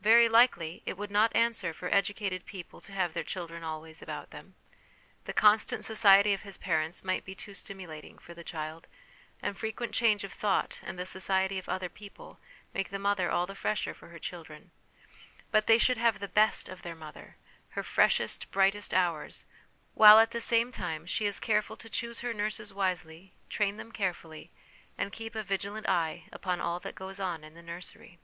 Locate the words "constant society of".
5.32-6.42